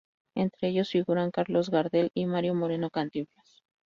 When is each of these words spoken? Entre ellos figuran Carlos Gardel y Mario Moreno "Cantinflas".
Entre 0.33 0.69
ellos 0.69 0.89
figuran 0.89 1.29
Carlos 1.29 1.69
Gardel 1.69 2.09
y 2.15 2.25
Mario 2.25 2.55
Moreno 2.55 2.89
"Cantinflas". 2.89 3.61